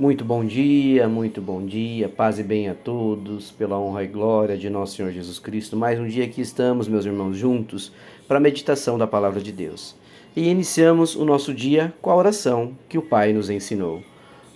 Muito 0.00 0.24
bom 0.24 0.42
dia, 0.42 1.06
muito 1.06 1.42
bom 1.42 1.62
dia, 1.62 2.08
paz 2.08 2.38
e 2.38 2.42
bem 2.42 2.70
a 2.70 2.74
todos, 2.74 3.50
pela 3.50 3.78
honra 3.78 4.02
e 4.02 4.06
glória 4.06 4.56
de 4.56 4.70
nosso 4.70 4.96
Senhor 4.96 5.12
Jesus 5.12 5.38
Cristo. 5.38 5.76
Mais 5.76 6.00
um 6.00 6.08
dia 6.08 6.26
que 6.26 6.40
estamos, 6.40 6.88
meus 6.88 7.04
irmãos, 7.04 7.36
juntos 7.36 7.92
para 8.26 8.38
a 8.38 8.40
meditação 8.40 8.96
da 8.96 9.06
palavra 9.06 9.42
de 9.42 9.52
Deus. 9.52 9.94
E 10.34 10.48
iniciamos 10.48 11.14
o 11.14 11.26
nosso 11.26 11.52
dia 11.52 11.92
com 12.00 12.10
a 12.10 12.16
oração 12.16 12.72
que 12.88 12.96
o 12.96 13.02
Pai 13.02 13.34
nos 13.34 13.50
ensinou. 13.50 14.02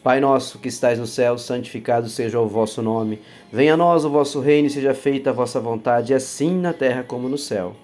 Pai 0.02 0.18
nosso 0.18 0.58
que 0.58 0.68
estais 0.68 0.98
no 0.98 1.06
céu, 1.06 1.36
santificado 1.36 2.08
seja 2.08 2.40
o 2.40 2.48
vosso 2.48 2.80
nome. 2.80 3.18
Venha 3.52 3.74
a 3.74 3.76
nós 3.76 4.02
o 4.06 4.08
vosso 4.08 4.40
reino 4.40 4.68
e 4.68 4.70
seja 4.70 4.94
feita 4.94 5.28
a 5.28 5.34
vossa 5.34 5.60
vontade, 5.60 6.14
assim 6.14 6.58
na 6.58 6.72
terra 6.72 7.02
como 7.02 7.28
no 7.28 7.36
céu. 7.36 7.76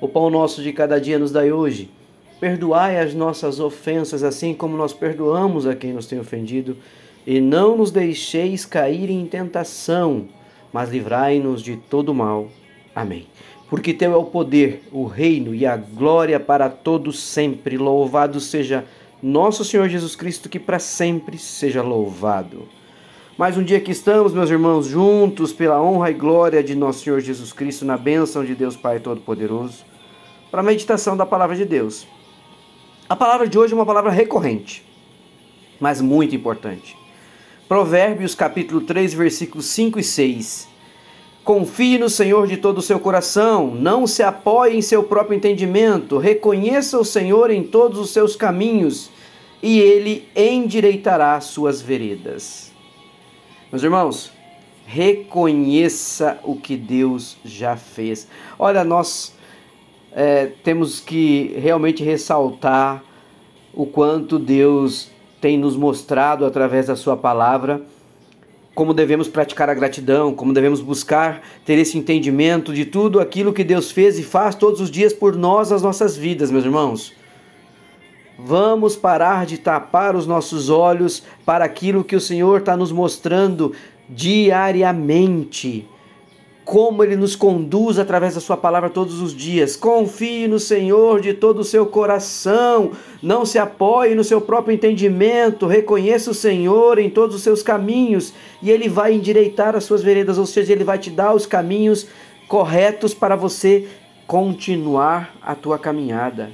O 0.00 0.08
pão 0.08 0.30
nosso 0.30 0.62
de 0.62 0.72
cada 0.72 0.98
dia 0.98 1.18
nos 1.18 1.30
dai 1.30 1.52
hoje. 1.52 1.90
Perdoai 2.42 2.98
as 2.98 3.14
nossas 3.14 3.60
ofensas, 3.60 4.24
assim 4.24 4.52
como 4.52 4.76
nós 4.76 4.92
perdoamos 4.92 5.64
a 5.64 5.76
quem 5.76 5.92
nos 5.92 6.06
tem 6.06 6.18
ofendido 6.18 6.76
e 7.24 7.40
não 7.40 7.76
nos 7.76 7.92
deixeis 7.92 8.64
cair 8.66 9.08
em 9.10 9.24
tentação, 9.26 10.26
mas 10.72 10.90
livrai-nos 10.90 11.62
de 11.62 11.76
todo 11.76 12.12
mal. 12.12 12.48
Amém. 12.96 13.28
Porque 13.70 13.94
teu 13.94 14.12
é 14.12 14.16
o 14.16 14.24
poder, 14.24 14.82
o 14.90 15.04
reino 15.04 15.54
e 15.54 15.64
a 15.64 15.76
glória 15.76 16.40
para 16.40 16.68
todos 16.68 17.22
sempre. 17.22 17.78
Louvado 17.78 18.40
seja 18.40 18.84
nosso 19.22 19.64
Senhor 19.64 19.88
Jesus 19.88 20.16
Cristo, 20.16 20.48
que 20.48 20.58
para 20.58 20.80
sempre 20.80 21.38
seja 21.38 21.80
louvado. 21.80 22.66
Mais 23.38 23.56
um 23.56 23.62
dia 23.62 23.78
que 23.78 23.92
estamos, 23.92 24.34
meus 24.34 24.50
irmãos, 24.50 24.88
juntos 24.88 25.52
pela 25.52 25.80
honra 25.80 26.10
e 26.10 26.14
glória 26.14 26.60
de 26.60 26.74
nosso 26.74 27.04
Senhor 27.04 27.20
Jesus 27.20 27.52
Cristo, 27.52 27.84
na 27.84 27.96
bênção 27.96 28.44
de 28.44 28.56
Deus 28.56 28.76
Pai 28.76 28.98
Todo-Poderoso, 28.98 29.84
para 30.50 30.58
a 30.58 30.64
meditação 30.64 31.16
da 31.16 31.24
palavra 31.24 31.54
de 31.54 31.64
Deus. 31.64 32.04
A 33.12 33.16
palavra 33.16 33.46
de 33.46 33.58
hoje 33.58 33.74
é 33.74 33.76
uma 33.76 33.84
palavra 33.84 34.10
recorrente, 34.10 34.82
mas 35.78 36.00
muito 36.00 36.34
importante. 36.34 36.96
Provérbios 37.68 38.34
capítulo 38.34 38.80
3, 38.80 39.12
versículos 39.12 39.66
5 39.66 39.98
e 39.98 40.02
6. 40.02 40.68
Confie 41.44 41.98
no 41.98 42.08
Senhor 42.08 42.46
de 42.46 42.56
todo 42.56 42.78
o 42.78 42.82
seu 42.82 42.98
coração, 42.98 43.66
não 43.66 44.06
se 44.06 44.22
apoie 44.22 44.78
em 44.78 44.80
seu 44.80 45.02
próprio 45.02 45.36
entendimento, 45.36 46.16
reconheça 46.16 46.98
o 46.98 47.04
Senhor 47.04 47.50
em 47.50 47.62
todos 47.62 47.98
os 47.98 48.08
seus 48.08 48.34
caminhos, 48.34 49.10
e 49.62 49.78
ele 49.78 50.26
endireitará 50.34 51.38
suas 51.42 51.82
veredas. 51.82 52.72
Meus 53.70 53.82
irmãos, 53.82 54.32
reconheça 54.86 56.40
o 56.42 56.56
que 56.56 56.78
Deus 56.78 57.36
já 57.44 57.76
fez. 57.76 58.26
Olha, 58.58 58.82
nós 58.82 59.34
é, 60.14 60.46
temos 60.62 61.00
que 61.00 61.54
realmente 61.58 62.02
ressaltar 62.02 63.02
o 63.74 63.86
quanto 63.86 64.38
Deus 64.38 65.10
tem 65.40 65.58
nos 65.58 65.76
mostrado 65.76 66.44
através 66.44 66.86
da 66.86 66.96
Sua 66.96 67.16
palavra 67.16 67.82
como 68.74 68.94
devemos 68.94 69.28
praticar 69.28 69.68
a 69.68 69.74
gratidão, 69.74 70.34
como 70.34 70.52
devemos 70.52 70.80
buscar 70.80 71.42
ter 71.64 71.78
esse 71.78 71.98
entendimento 71.98 72.72
de 72.72 72.84
tudo 72.86 73.20
aquilo 73.20 73.52
que 73.52 73.64
Deus 73.64 73.90
fez 73.90 74.18
e 74.18 74.22
faz 74.22 74.54
todos 74.54 74.80
os 74.80 74.90
dias 74.90 75.12
por 75.12 75.36
nós, 75.36 75.70
as 75.70 75.82
nossas 75.82 76.16
vidas, 76.16 76.50
meus 76.50 76.64
irmãos. 76.64 77.12
Vamos 78.38 78.96
parar 78.96 79.44
de 79.44 79.58
tapar 79.58 80.16
os 80.16 80.26
nossos 80.26 80.70
olhos 80.70 81.22
para 81.44 81.64
aquilo 81.64 82.02
que 82.02 82.16
o 82.16 82.20
Senhor 82.20 82.60
está 82.60 82.76
nos 82.76 82.90
mostrando 82.90 83.72
diariamente 84.08 85.86
como 86.64 87.02
ele 87.02 87.16
nos 87.16 87.34
conduz 87.34 87.98
através 87.98 88.34
da 88.34 88.40
sua 88.40 88.56
palavra 88.56 88.88
todos 88.88 89.20
os 89.20 89.34
dias. 89.34 89.76
Confie 89.76 90.46
no 90.46 90.58
Senhor 90.58 91.20
de 91.20 91.34
todo 91.34 91.60
o 91.60 91.64
seu 91.64 91.86
coração, 91.86 92.92
não 93.22 93.44
se 93.44 93.58
apoie 93.58 94.14
no 94.14 94.22
seu 94.22 94.40
próprio 94.40 94.74
entendimento, 94.74 95.66
reconheça 95.66 96.30
o 96.30 96.34
Senhor 96.34 96.98
em 96.98 97.10
todos 97.10 97.36
os 97.36 97.42
seus 97.42 97.62
caminhos 97.62 98.32
e 98.62 98.70
ele 98.70 98.88
vai 98.88 99.14
endireitar 99.14 99.74
as 99.74 99.84
suas 99.84 100.02
veredas, 100.02 100.38
ou 100.38 100.46
seja, 100.46 100.72
ele 100.72 100.84
vai 100.84 100.98
te 100.98 101.10
dar 101.10 101.34
os 101.34 101.46
caminhos 101.46 102.06
corretos 102.46 103.12
para 103.12 103.34
você 103.34 103.88
continuar 104.26 105.34
a 105.42 105.54
tua 105.54 105.78
caminhada. 105.78 106.50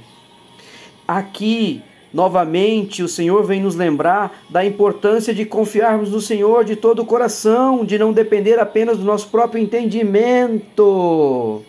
Aqui 1.07 1.83
Novamente, 2.13 3.03
o 3.03 3.07
Senhor 3.07 3.43
vem 3.43 3.61
nos 3.61 3.75
lembrar 3.75 4.43
da 4.49 4.65
importância 4.65 5.33
de 5.33 5.45
confiarmos 5.45 6.11
no 6.11 6.19
Senhor 6.19 6.65
de 6.65 6.75
todo 6.75 7.03
o 7.03 7.05
coração, 7.05 7.85
de 7.85 7.99
não 7.99 8.11
depender 8.11 8.59
apenas 8.59 8.97
do 8.97 9.03
nosso 9.03 9.27
próprio 9.27 9.61
entendimento. 9.61 11.63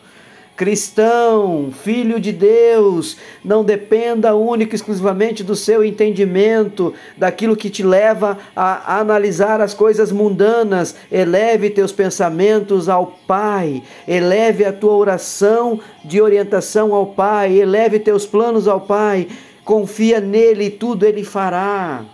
Cristão, 0.60 1.72
filho 1.72 2.20
de 2.20 2.32
Deus, 2.32 3.16
não 3.42 3.64
dependa 3.64 4.34
única 4.34 4.74
e 4.74 4.76
exclusivamente 4.76 5.42
do 5.42 5.56
seu 5.56 5.82
entendimento, 5.82 6.92
daquilo 7.16 7.56
que 7.56 7.70
te 7.70 7.82
leva 7.82 8.36
a 8.54 8.98
analisar 8.98 9.62
as 9.62 9.72
coisas 9.72 10.12
mundanas. 10.12 10.94
Eleve 11.10 11.70
teus 11.70 11.92
pensamentos 11.92 12.90
ao 12.90 13.06
Pai, 13.26 13.82
eleve 14.06 14.66
a 14.66 14.72
tua 14.72 14.92
oração 14.92 15.80
de 16.04 16.20
orientação 16.20 16.94
ao 16.94 17.06
Pai, 17.06 17.58
eleve 17.58 17.98
teus 17.98 18.26
planos 18.26 18.68
ao 18.68 18.82
Pai 18.82 19.28
confia 19.70 20.20
nele 20.20 20.64
e 20.64 20.70
tudo 20.70 21.06
ele 21.06 21.22
fará. 21.22 22.04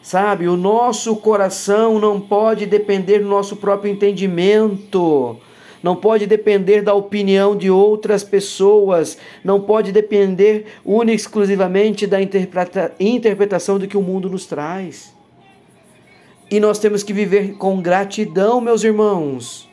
Sabe, 0.00 0.48
o 0.48 0.56
nosso 0.56 1.14
coração 1.16 1.98
não 1.98 2.18
pode 2.18 2.64
depender 2.64 3.18
do 3.18 3.28
nosso 3.28 3.56
próprio 3.56 3.92
entendimento, 3.92 5.36
não 5.82 5.94
pode 5.94 6.26
depender 6.26 6.80
da 6.80 6.94
opinião 6.94 7.54
de 7.54 7.70
outras 7.70 8.24
pessoas, 8.24 9.18
não 9.44 9.60
pode 9.60 9.92
depender 9.92 10.64
única 10.82 11.12
e 11.12 11.16
exclusivamente 11.16 12.06
da 12.06 12.22
interpreta 12.22 12.94
interpretação 12.98 13.78
do 13.78 13.86
que 13.86 13.96
o 13.96 14.02
mundo 14.02 14.30
nos 14.30 14.46
traz. 14.46 15.14
E 16.50 16.58
nós 16.58 16.78
temos 16.78 17.02
que 17.02 17.12
viver 17.12 17.58
com 17.58 17.82
gratidão, 17.82 18.62
meus 18.62 18.82
irmãos. 18.82 19.68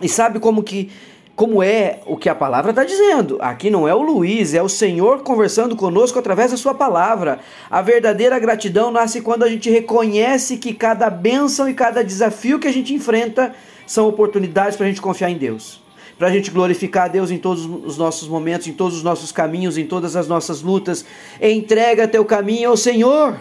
E 0.00 0.08
sabe 0.08 0.40
como 0.40 0.62
que 0.62 0.90
como 1.36 1.62
é 1.62 2.00
o 2.06 2.16
que 2.16 2.28
a 2.28 2.34
palavra 2.34 2.70
está 2.70 2.84
dizendo. 2.84 3.38
Aqui 3.40 3.68
não 3.68 3.88
é 3.88 3.94
o 3.94 4.02
Luiz, 4.02 4.54
é 4.54 4.62
o 4.62 4.68
Senhor 4.68 5.22
conversando 5.22 5.74
conosco 5.74 6.18
através 6.18 6.52
da 6.52 6.56
sua 6.56 6.74
palavra. 6.74 7.40
A 7.68 7.82
verdadeira 7.82 8.38
gratidão 8.38 8.90
nasce 8.92 9.20
quando 9.20 9.42
a 9.42 9.48
gente 9.48 9.68
reconhece 9.68 10.58
que 10.58 10.72
cada 10.72 11.10
bênção 11.10 11.68
e 11.68 11.74
cada 11.74 12.04
desafio 12.04 12.58
que 12.58 12.68
a 12.68 12.72
gente 12.72 12.94
enfrenta 12.94 13.52
são 13.84 14.06
oportunidades 14.08 14.76
para 14.76 14.86
a 14.86 14.88
gente 14.88 15.02
confiar 15.02 15.30
em 15.30 15.36
Deus. 15.36 15.82
Para 16.16 16.28
a 16.28 16.30
gente 16.30 16.52
glorificar 16.52 17.06
a 17.06 17.08
Deus 17.08 17.32
em 17.32 17.38
todos 17.38 17.64
os 17.64 17.98
nossos 17.98 18.28
momentos, 18.28 18.68
em 18.68 18.72
todos 18.72 18.96
os 18.96 19.02
nossos 19.02 19.32
caminhos, 19.32 19.76
em 19.76 19.84
todas 19.84 20.14
as 20.14 20.28
nossas 20.28 20.62
lutas. 20.62 21.04
Entrega 21.42 22.06
teu 22.06 22.24
caminho 22.24 22.70
ao 22.70 22.76
Senhor. 22.76 23.36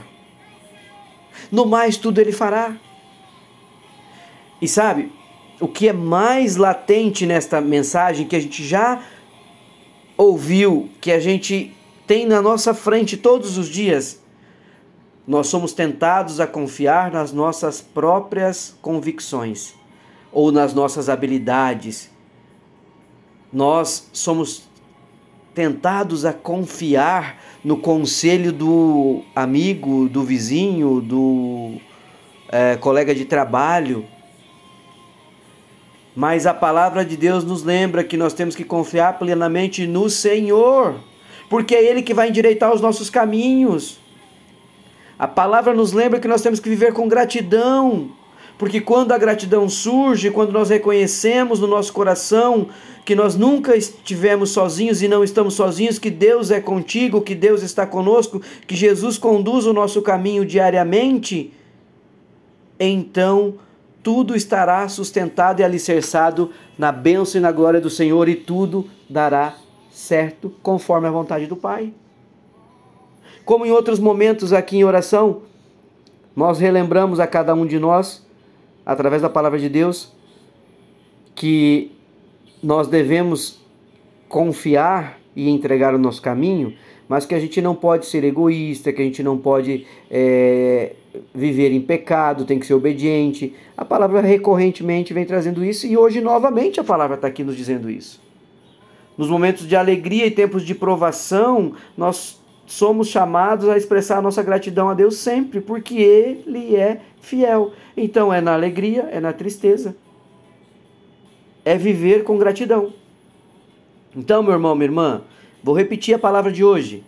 No 1.52 1.68
mais, 1.68 1.98
tudo 1.98 2.20
Ele 2.20 2.32
fará. 2.32 2.76
E 4.60 4.68
sabe, 4.68 5.12
o 5.60 5.68
que 5.68 5.88
é 5.88 5.94
mais 5.94 6.56
latente 6.56 7.26
nesta 7.26 7.62
mensagem 7.62 8.28
que 8.28 8.36
a 8.36 8.40
gente 8.40 8.64
já 8.64 9.02
ouviu, 10.18 10.90
que 11.00 11.12
a 11.12 11.20
gente 11.20 11.74
tem 12.06 12.26
na 12.26 12.42
nossa 12.42 12.74
frente 12.74 13.18
todos 13.18 13.58
os 13.58 13.68
dias, 13.68 14.22
nós 15.26 15.48
somos 15.48 15.72
tentados 15.72 16.40
a 16.40 16.48
confiar 16.48 17.12
nas 17.12 17.32
nossas 17.32 17.80
próprias 17.80 18.76
convicções 18.82 19.74
ou 20.32 20.52
nas 20.52 20.74
nossas 20.74 21.08
habilidades. 21.08 22.10
Nós 23.52 24.10
somos 24.12 24.68
tentados 25.54 26.26
a 26.26 26.34
confiar 26.34 27.42
no 27.64 27.78
conselho 27.78 28.52
do 28.52 29.22
amigo, 29.34 30.10
do 30.10 30.24
vizinho, 30.24 31.00
do 31.00 31.78
é, 32.50 32.76
colega 32.76 33.16
de 33.16 33.24
trabalho 33.24 34.06
mas 36.16 36.46
a 36.46 36.54
palavra 36.54 37.04
de 37.04 37.18
Deus 37.18 37.44
nos 37.44 37.64
lembra 37.64 38.04
que 38.04 38.18
nós 38.18 38.34
temos 38.34 38.56
que 38.56 38.64
confiar 38.64 39.18
plenamente 39.18 39.88
no 39.88 40.10
Senhor, 40.10 40.96
porque 41.50 41.76
é 41.76 41.84
Ele 41.84 42.02
que 42.02 42.14
vai 42.14 42.30
endireitar 42.30 42.74
os 42.74 42.82
nossos 42.82 43.10
caminhos. 43.10 44.00
A 45.18 45.28
palavra 45.28 45.74
nos 45.74 45.92
lembra 45.92 46.20
que 46.20 46.28
nós 46.28 46.42
temos 46.42 46.60
que 46.60 46.70
viver 46.70 46.94
com 46.94 47.08
gratidão, 47.08 48.12
porque 48.58 48.80
quando 48.80 49.12
a 49.12 49.18
gratidão 49.18 49.68
surge, 49.68 50.30
quando 50.30 50.52
nós 50.52 50.70
reconhecemos 50.70 51.60
no 51.60 51.68
nosso 51.68 51.92
coração 51.92 52.68
que 53.04 53.16
nós 53.16 53.36
nunca 53.36 53.76
estivemos 53.76 54.52
sozinhos 54.52 55.02
e 55.02 55.08
não 55.08 55.24
estamos 55.24 55.56
sozinhos, 55.56 56.00
que 56.00 56.10
Deus 56.10 56.52
é 56.52 56.62
contigo, 56.62 57.22
que 57.22 57.36
Deus 57.36 57.62
está 57.62 57.86
conosco, 57.86 58.42
que 58.66 58.76
Jesus 58.76 59.18
conduz 59.18 59.66
o 59.66 59.74
nosso 59.74 60.02
caminho 60.02 60.46
diariamente, 60.46 61.52
então 62.80 63.56
tudo 64.04 64.36
estará 64.36 64.88
sustentado 64.90 65.62
e 65.62 65.64
alicerçado 65.64 66.52
na 66.78 66.92
bênção 66.92 67.40
e 67.40 67.42
na 67.42 67.52
glória 67.52 67.80
do 67.80 67.90
Senhor, 67.90 68.28
e 68.28 68.36
tudo 68.36 68.88
dará 69.10 69.56
certo 69.90 70.54
conforme 70.62 71.08
a 71.08 71.12
vontade 71.12 71.48
do 71.48 71.56
Pai. 71.56 71.94
Como 73.46 73.66
em 73.66 73.72
outros 73.72 74.00
momentos 74.00 74.52
aqui 74.52 74.78
em 74.78 74.84
oração, 74.84 75.44
nós 76.36 76.60
relembramos 76.60 77.20
a 77.20 77.28
cada 77.28 77.54
um 77.54 77.66
de 77.66 77.80
nós, 77.80 78.26
através 78.86 79.22
da 79.22 79.30
palavra 79.30 79.58
de 79.58 79.70
Deus, 79.70 80.12
que 81.34 81.92
nós 82.62 82.88
devemos 82.88 83.62
confiar 84.28 85.20
e 85.36 85.50
entregar 85.50 85.96
o 85.96 85.98
nosso 85.98 86.22
caminho, 86.22 86.74
mas 87.08 87.26
que 87.26 87.36
a 87.36 87.40
gente 87.40 87.62
não 87.62 87.76
pode 87.76 88.06
ser 88.06 88.24
egoísta, 88.24 88.92
que 88.92 89.02
a 89.02 89.06
gente 89.06 89.22
não 89.22 89.38
pode 89.38 89.86
é, 90.10 90.96
viver 91.34 91.72
em 91.72 91.82
pecado, 91.82 92.46
tem 92.46 92.60
que 92.60 92.66
ser 92.66 92.74
obediente. 92.74 93.54
A 93.78 93.86
palavra 93.86 94.22
recorrentemente 94.22 95.14
vem 95.14 95.26
trazendo 95.26 95.64
isso 95.64 95.86
e 95.88 95.98
hoje 95.98 96.22
novamente 96.22 96.80
a 96.80 96.84
palavra 96.84 97.16
está 97.16 97.28
aqui 97.28 97.44
nos 97.44 97.56
dizendo 97.56 97.90
isso. 97.90 98.22
Nos 99.18 99.30
momentos 99.30 99.68
de 99.68 99.76
alegria 99.76 100.26
e 100.26 100.32
tempos 100.32 100.64
de 100.64 100.74
provação, 100.74 101.74
nós 101.96 102.42
somos 102.66 103.08
chamados 103.08 103.70
a 103.70 103.78
expressar 103.78 104.18
a 104.18 104.22
nossa 104.22 104.42
gratidão 104.42 104.90
a 104.90 104.94
Deus 104.94 105.18
sempre, 105.18 105.62
porque 105.62 105.96
Ele 105.96 106.76
é 106.76 107.00
fiel. 107.22 107.74
Então 107.96 108.34
é 108.34 108.42
na 108.42 108.54
alegria, 108.54 109.08
é 109.12 109.20
na 109.20 109.32
tristeza. 109.32 109.96
É 111.64 111.78
viver 111.78 112.24
com 112.24 112.38
gratidão. 112.38 112.94
Então, 114.16 114.44
meu 114.44 114.54
irmão, 114.54 114.76
minha 114.76 114.88
irmã, 114.88 115.22
vou 115.64 115.76
repetir 115.76 116.14
a 116.14 116.20
palavra 116.20 116.52
de 116.52 116.64
hoje, 116.64 117.04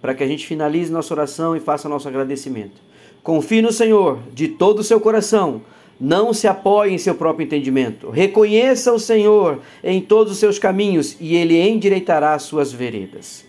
para 0.00 0.14
que 0.14 0.22
a 0.22 0.26
gente 0.26 0.46
finalize 0.46 0.92
nossa 0.92 1.14
oração 1.14 1.56
e 1.56 1.60
faça 1.60 1.88
nosso 1.88 2.08
agradecimento. 2.08 2.93
Confie 3.24 3.60
no 3.60 3.72
Senhor 3.72 4.20
de 4.32 4.46
todo 4.46 4.78
o 4.78 4.84
seu 4.84 5.00
coração 5.00 5.62
não 5.98 6.34
se 6.34 6.46
apoie 6.46 6.92
em 6.92 6.98
seu 6.98 7.14
próprio 7.14 7.44
entendimento. 7.44 8.10
Reconheça 8.10 8.92
o 8.92 8.98
Senhor 8.98 9.60
em 9.82 10.00
todos 10.00 10.32
os 10.32 10.38
seus 10.38 10.58
caminhos 10.58 11.16
e 11.20 11.34
ele 11.36 11.60
endireitará 11.60 12.34
as 12.34 12.42
suas 12.42 12.72
veredas. 12.72 13.46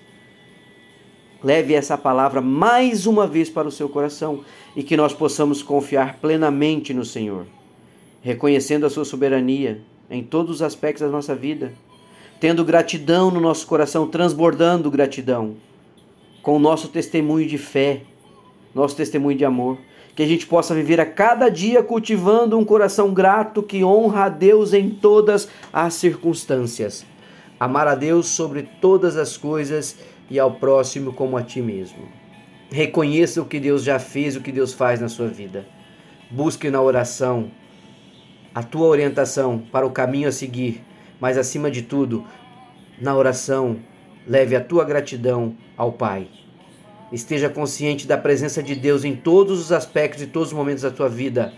Leve 1.44 1.74
essa 1.74 1.98
palavra 1.98 2.42
mais 2.42 3.06
uma 3.06 3.28
vez 3.28 3.50
para 3.50 3.68
o 3.68 3.72
seu 3.72 3.90
coração 3.90 4.42
e 4.76 4.84
que 4.84 4.98
nós 4.98 5.14
possamos 5.14 5.62
confiar 5.62 6.18
plenamente 6.20 6.94
no 6.94 7.06
Senhor, 7.06 7.46
reconhecendo 8.22 8.86
a 8.86 8.90
sua 8.90 9.06
soberania 9.06 9.82
em 10.10 10.24
todos 10.24 10.56
os 10.56 10.62
aspectos 10.62 11.02
da 11.06 11.12
nossa 11.12 11.36
vida, 11.36 11.74
tendo 12.40 12.64
gratidão 12.64 13.30
no 13.32 13.40
nosso 13.40 13.68
coração, 13.68 14.08
transbordando 14.08 14.90
gratidão, 14.90 15.56
com 16.42 16.56
o 16.56 16.60
nosso 16.60 16.88
testemunho 16.88 17.48
de 17.48 17.58
fé, 17.58 18.02
nosso 18.76 18.96
testemunho 18.96 19.38
de 19.38 19.46
amor 19.46 19.78
que 20.16 20.24
a 20.24 20.28
gente 20.28 20.46
possa 20.46 20.74
viver 20.76 21.00
a 21.00 21.06
cada 21.06 21.50
dia 21.50 21.82
cultivando 21.82 22.58
um 22.58 22.64
coração 22.64 23.14
grato 23.14 23.64
que 23.64 23.84
honra 23.84 24.26
a 24.26 24.30
Deus 24.30 24.74
em 24.74 24.90
todas 24.90 25.50
as 25.74 25.94
circunstâncias. 25.96 27.06
Amar 27.60 27.88
a 27.88 27.96
Deus 27.96 28.28
sobre 28.28 28.64
todas 28.80 29.18
as 29.18 29.36
coisas 29.36 29.98
e 30.30 30.40
ao 30.40 30.52
próximo 30.52 31.12
como 31.12 31.36
a 31.36 31.44
ti 31.44 31.62
mesmo. 31.62 32.08
Reconheça 32.72 33.42
o 33.42 33.46
que 33.46 33.60
Deus 33.60 33.84
já 33.84 34.00
fez, 34.00 34.36
o 34.36 34.42
que 34.42 34.52
Deus 34.52 34.74
faz 34.74 35.02
na 35.02 35.10
sua 35.10 35.28
vida. 35.28 35.66
Busque 36.30 36.70
na 36.70 36.82
oração 36.82 37.52
a 38.54 38.64
tua 38.64 38.88
orientação 38.88 39.60
para 39.60 39.86
o 39.86 39.92
caminho 39.92 40.30
a 40.30 40.32
seguir, 40.32 40.82
mas 41.20 41.38
acima 41.38 41.70
de 41.70 41.82
tudo, 41.82 42.26
na 43.02 43.14
oração, 43.14 43.78
leve 44.26 44.56
a 44.56 44.62
tua 44.62 44.86
gratidão 44.86 45.56
ao 45.78 45.92
Pai. 45.92 46.30
Esteja 47.16 47.48
consciente 47.48 48.06
da 48.06 48.18
presença 48.18 48.62
de 48.62 48.76
Deus 48.76 49.06
em 49.06 49.16
todos 49.16 49.58
os 49.58 49.72
aspectos 49.72 50.22
e 50.22 50.28
todos 50.28 50.50
os 50.50 50.54
momentos 50.54 50.84
da 50.84 50.92
tua 50.92 51.08
vida, 51.08 51.54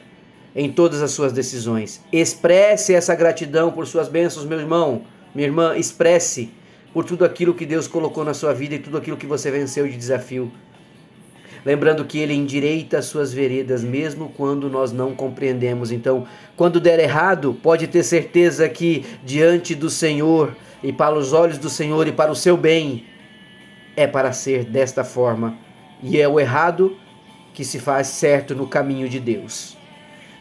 em 0.56 0.72
todas 0.72 1.02
as 1.02 1.10
suas 1.10 1.34
decisões. 1.34 2.00
Expresse 2.14 2.94
essa 2.94 3.16
gratidão 3.16 3.72
por 3.72 3.88
suas 3.88 4.08
bênçãos, 4.08 4.46
meu 4.46 4.60
irmão, 4.60 5.02
minha 5.34 5.48
irmã, 5.48 5.76
expresse 5.76 6.52
por 6.94 7.06
tudo 7.06 7.26
aquilo 7.26 7.56
que 7.56 7.66
Deus 7.66 7.88
colocou 7.88 8.24
na 8.24 8.36
sua 8.36 8.54
vida 8.54 8.76
e 8.76 8.80
tudo 8.80 8.98
aquilo 8.98 9.18
que 9.18 9.26
você 9.26 9.50
venceu 9.50 9.88
de 9.88 9.98
desafio. 9.98 10.52
Lembrando 11.66 12.06
que 12.06 12.20
Ele 12.20 12.36
endireita 12.36 13.00
as 13.00 13.06
suas 13.06 13.34
veredas, 13.34 13.84
mesmo 13.84 14.32
quando 14.38 14.70
nós 14.70 14.92
não 14.92 15.16
compreendemos. 15.16 15.92
Então, 15.92 16.28
quando 16.56 16.80
der 16.80 17.00
errado, 17.00 17.58
pode 17.64 17.88
ter 17.88 18.04
certeza 18.04 18.70
que 18.70 19.04
diante 19.26 19.74
do 19.74 19.90
Senhor 19.90 20.56
e 20.84 20.94
para 20.94 21.16
os 21.16 21.34
olhos 21.34 21.58
do 21.58 21.68
Senhor 21.68 22.08
e 22.08 22.12
para 22.12 22.32
o 22.32 22.36
seu 22.36 22.56
bem, 22.56 23.06
é 23.98 24.06
para 24.08 24.32
ser 24.32 24.64
desta 24.64 25.04
forma, 25.04 25.58
e 26.02 26.22
é 26.22 26.28
o 26.28 26.40
errado 26.40 26.96
que 27.54 27.66
se 27.66 27.80
faz 27.80 28.08
certo 28.08 28.54
no 28.54 28.68
caminho 28.68 29.10
de 29.10 29.20
Deus. 29.20 29.76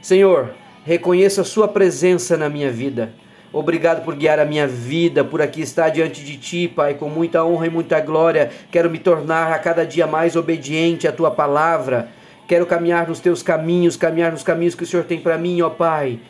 Senhor, 0.02 0.50
reconheço 0.84 1.40
a 1.40 1.44
Sua 1.44 1.66
presença 1.66 2.36
na 2.36 2.50
minha 2.50 2.70
vida. 2.70 3.14
Obrigado 3.50 4.04
por 4.04 4.14
guiar 4.14 4.38
a 4.38 4.44
minha 4.44 4.66
vida, 4.66 5.24
por 5.24 5.40
aqui 5.40 5.62
estar 5.62 5.88
diante 5.88 6.22
de 6.22 6.36
Ti, 6.36 6.68
Pai, 6.68 6.92
com 6.92 7.08
muita 7.08 7.42
honra 7.42 7.68
e 7.68 7.70
muita 7.70 7.98
glória. 8.00 8.50
Quero 8.70 8.90
me 8.90 8.98
tornar 8.98 9.50
a 9.50 9.58
cada 9.58 9.86
dia 9.86 10.06
mais 10.06 10.36
obediente 10.36 11.08
à 11.08 11.12
Tua 11.12 11.30
palavra. 11.30 12.10
Quero 12.46 12.66
caminhar 12.66 13.08
nos 13.08 13.18
Teus 13.18 13.42
caminhos, 13.42 13.96
caminhar 13.96 14.30
nos 14.30 14.42
caminhos 14.42 14.74
que 14.74 14.84
o 14.84 14.86
Senhor 14.86 15.04
tem 15.04 15.18
para 15.18 15.38
mim, 15.38 15.62
ó 15.62 15.70
Pai. 15.70 16.20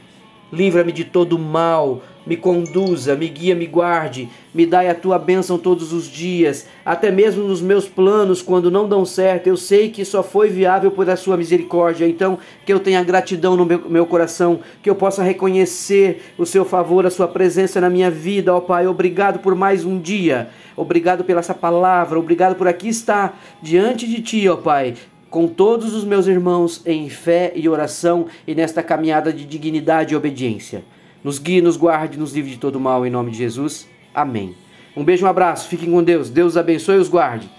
Livra-me 0.52 0.92
de 0.92 1.04
todo 1.04 1.36
mal, 1.36 2.00
me 2.26 2.36
conduza, 2.36 3.14
me 3.14 3.28
guia, 3.28 3.54
me 3.54 3.66
guarde, 3.66 4.28
me 4.52 4.66
dai 4.66 4.88
a 4.88 4.94
tua 4.94 5.18
bênção 5.18 5.56
todos 5.56 5.92
os 5.92 6.06
dias, 6.06 6.66
até 6.84 7.10
mesmo 7.10 7.46
nos 7.46 7.60
meus 7.60 7.86
planos, 7.86 8.42
quando 8.42 8.70
não 8.70 8.88
dão 8.88 9.04
certo, 9.04 9.46
eu 9.46 9.56
sei 9.56 9.90
que 9.90 10.04
só 10.04 10.22
foi 10.22 10.48
viável 10.48 10.90
por 10.90 11.08
a 11.08 11.16
sua 11.16 11.36
misericórdia, 11.36 12.06
então 12.06 12.38
que 12.64 12.72
eu 12.72 12.80
tenha 12.80 13.04
gratidão 13.04 13.56
no 13.56 13.64
meu, 13.64 13.88
meu 13.88 14.06
coração, 14.06 14.60
que 14.82 14.90
eu 14.90 14.94
possa 14.96 15.22
reconhecer 15.22 16.32
o 16.36 16.44
seu 16.44 16.64
favor, 16.64 17.06
a 17.06 17.10
sua 17.10 17.28
presença 17.28 17.80
na 17.80 17.88
minha 17.88 18.10
vida, 18.10 18.52
ó 18.52 18.60
Pai, 18.60 18.86
obrigado 18.88 19.38
por 19.38 19.54
mais 19.54 19.84
um 19.84 20.00
dia, 20.00 20.48
obrigado 20.76 21.22
pela 21.22 21.40
essa 21.40 21.54
palavra, 21.54 22.18
obrigado 22.18 22.56
por 22.56 22.66
aqui 22.66 22.88
estar 22.88 23.40
diante 23.62 24.06
de 24.08 24.20
Ti, 24.20 24.48
ó 24.48 24.56
Pai, 24.56 24.94
com 25.30 25.46
todos 25.46 25.94
os 25.94 26.02
meus 26.02 26.26
irmãos 26.26 26.82
em 26.84 27.08
fé 27.08 27.52
e 27.54 27.68
oração 27.68 28.26
e 28.46 28.54
nesta 28.54 28.82
caminhada 28.82 29.32
de 29.32 29.44
dignidade 29.44 30.14
e 30.14 30.16
obediência. 30.16 30.82
Nos 31.26 31.40
guie, 31.40 31.60
nos 31.60 31.76
guarde, 31.76 32.16
nos 32.16 32.32
livre 32.32 32.52
de 32.52 32.56
todo 32.56 32.78
mal, 32.78 33.04
em 33.04 33.10
nome 33.10 33.32
de 33.32 33.38
Jesus. 33.38 33.88
Amém. 34.14 34.54
Um 34.96 35.02
beijo, 35.02 35.26
um 35.26 35.28
abraço, 35.28 35.68
fiquem 35.68 35.90
com 35.90 36.00
Deus. 36.00 36.30
Deus 36.30 36.56
abençoe 36.56 36.98
e 36.98 37.00
os 37.00 37.08
guarde. 37.08 37.50